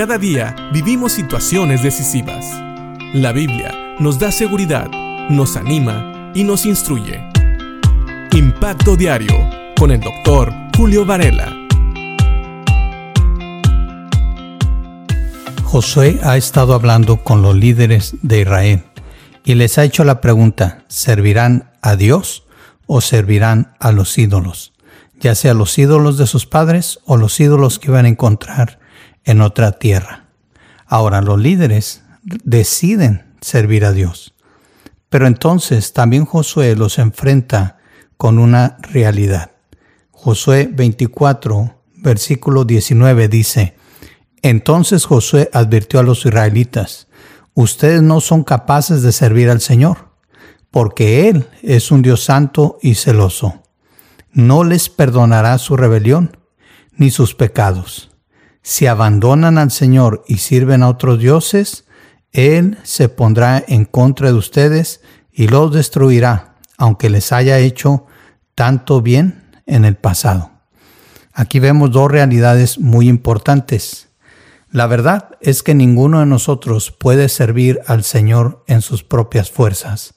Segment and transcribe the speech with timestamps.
[0.00, 2.46] Cada día vivimos situaciones decisivas.
[3.12, 4.88] La Biblia nos da seguridad,
[5.28, 7.22] nos anima y nos instruye.
[8.32, 9.34] Impacto Diario
[9.78, 11.54] con el doctor Julio Varela.
[15.64, 18.84] Josué ha estado hablando con los líderes de Israel
[19.44, 22.44] y les ha hecho la pregunta, ¿servirán a Dios
[22.86, 24.72] o servirán a los ídolos?
[25.20, 28.79] Ya sea los ídolos de sus padres o los ídolos que iban a encontrar
[29.24, 30.26] en otra tierra.
[30.86, 34.34] Ahora los líderes deciden servir a Dios.
[35.08, 37.78] Pero entonces también Josué los enfrenta
[38.16, 39.52] con una realidad.
[40.10, 43.76] Josué 24, versículo 19 dice,
[44.42, 47.08] entonces Josué advirtió a los israelitas,
[47.54, 50.10] ustedes no son capaces de servir al Señor,
[50.70, 53.62] porque Él es un Dios santo y celoso.
[54.32, 56.38] No les perdonará su rebelión
[56.96, 58.10] ni sus pecados.
[58.62, 61.84] Si abandonan al Señor y sirven a otros dioses,
[62.32, 65.00] Él se pondrá en contra de ustedes
[65.32, 68.06] y los destruirá, aunque les haya hecho
[68.54, 70.50] tanto bien en el pasado.
[71.32, 74.08] Aquí vemos dos realidades muy importantes.
[74.70, 80.14] La verdad es que ninguno de nosotros puede servir al Señor en sus propias fuerzas.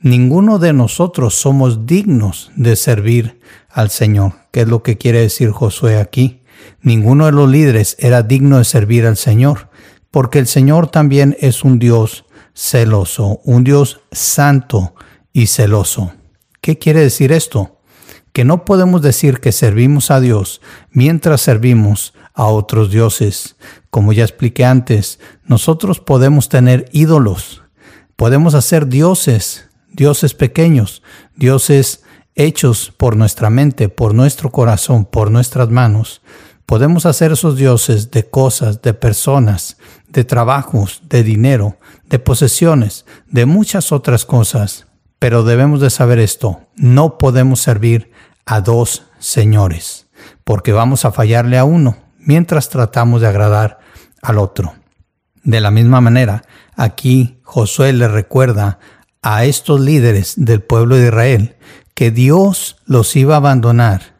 [0.00, 5.50] Ninguno de nosotros somos dignos de servir al Señor, que es lo que quiere decir
[5.50, 6.39] Josué aquí.
[6.82, 9.68] Ninguno de los líderes era digno de servir al Señor,
[10.10, 14.94] porque el Señor también es un Dios celoso, un Dios santo
[15.32, 16.12] y celoso.
[16.60, 17.80] ¿Qué quiere decir esto?
[18.32, 23.56] Que no podemos decir que servimos a Dios mientras servimos a otros dioses.
[23.90, 27.62] Como ya expliqué antes, nosotros podemos tener ídolos,
[28.16, 31.02] podemos hacer dioses, dioses pequeños,
[31.36, 32.02] dioses
[32.34, 36.22] hechos por nuestra mente, por nuestro corazón, por nuestras manos.
[36.70, 39.76] Podemos hacer esos dioses de cosas, de personas,
[40.06, 44.86] de trabajos, de dinero, de posesiones, de muchas otras cosas.
[45.18, 48.12] Pero debemos de saber esto, no podemos servir
[48.46, 50.06] a dos señores,
[50.44, 53.80] porque vamos a fallarle a uno mientras tratamos de agradar
[54.22, 54.72] al otro.
[55.42, 56.44] De la misma manera,
[56.76, 58.78] aquí Josué le recuerda
[59.22, 61.56] a estos líderes del pueblo de Israel
[61.94, 64.14] que Dios los iba a abandonar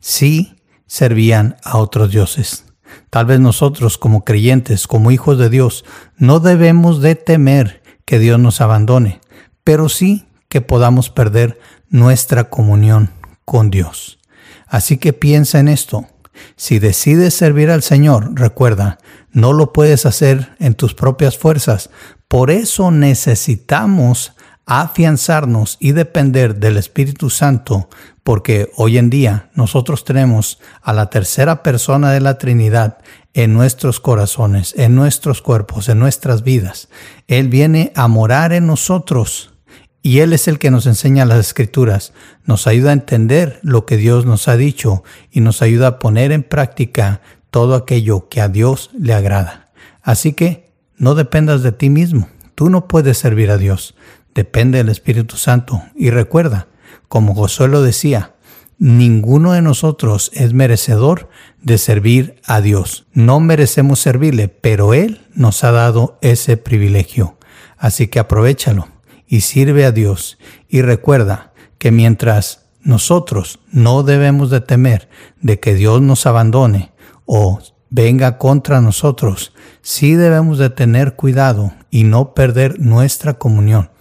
[0.00, 0.56] si
[0.92, 2.66] servían a otros dioses.
[3.08, 5.86] Tal vez nosotros como creyentes, como hijos de Dios,
[6.18, 9.22] no debemos de temer que Dios nos abandone,
[9.64, 11.58] pero sí que podamos perder
[11.88, 13.08] nuestra comunión
[13.46, 14.18] con Dios.
[14.66, 16.08] Así que piensa en esto.
[16.56, 18.98] Si decides servir al Señor, recuerda,
[19.30, 21.88] no lo puedes hacer en tus propias fuerzas.
[22.28, 24.34] Por eso necesitamos
[24.66, 27.88] afianzarnos y depender del Espíritu Santo,
[28.22, 32.98] porque hoy en día nosotros tenemos a la tercera persona de la Trinidad
[33.34, 36.88] en nuestros corazones, en nuestros cuerpos, en nuestras vidas.
[37.26, 39.52] Él viene a morar en nosotros
[40.02, 42.12] y Él es el que nos enseña las escrituras,
[42.44, 46.32] nos ayuda a entender lo que Dios nos ha dicho y nos ayuda a poner
[46.32, 47.20] en práctica
[47.50, 49.70] todo aquello que a Dios le agrada.
[50.02, 53.94] Así que no dependas de ti mismo, tú no puedes servir a Dios,
[54.34, 55.82] depende del Espíritu Santo.
[55.94, 56.68] Y recuerda,
[57.08, 58.34] como Josué lo decía,
[58.78, 61.28] ninguno de nosotros es merecedor
[61.60, 63.06] de servir a Dios.
[63.12, 67.38] No merecemos servirle, pero Él nos ha dado ese privilegio.
[67.78, 68.88] Así que aprovechalo
[69.26, 70.38] y sirve a Dios.
[70.68, 75.08] Y recuerda que mientras nosotros no debemos de temer
[75.40, 76.92] de que Dios nos abandone
[77.26, 77.60] o
[77.90, 83.91] venga contra nosotros, sí debemos de tener cuidado y no perder nuestra comunión.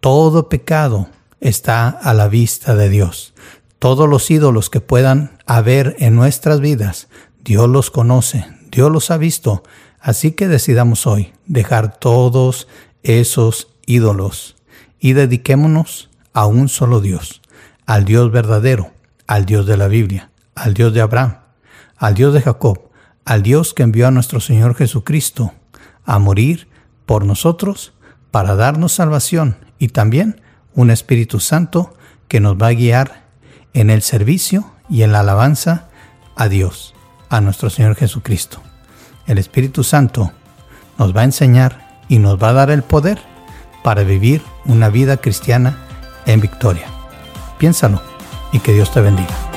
[0.00, 3.34] Todo pecado está a la vista de Dios.
[3.78, 7.08] Todos los ídolos que puedan haber en nuestras vidas,
[7.44, 9.62] Dios los conoce, Dios los ha visto.
[10.00, 12.66] Así que decidamos hoy dejar todos
[13.02, 14.56] esos ídolos
[14.98, 17.42] y dediquémonos a un solo Dios,
[17.84, 18.92] al Dios verdadero,
[19.26, 21.40] al Dios de la Biblia, al Dios de Abraham,
[21.98, 22.88] al Dios de Jacob,
[23.26, 25.52] al Dios que envió a nuestro Señor Jesucristo
[26.06, 26.68] a morir
[27.04, 27.92] por nosotros
[28.30, 30.40] para darnos salvación y también
[30.74, 31.92] un Espíritu Santo
[32.28, 33.24] que nos va a guiar
[33.72, 35.88] en el servicio y en la alabanza
[36.36, 36.94] a Dios,
[37.28, 38.62] a nuestro Señor Jesucristo.
[39.26, 40.32] El Espíritu Santo
[40.98, 43.18] nos va a enseñar y nos va a dar el poder
[43.82, 45.78] para vivir una vida cristiana
[46.26, 46.86] en victoria.
[47.58, 48.00] Piénsalo
[48.52, 49.49] y que Dios te bendiga.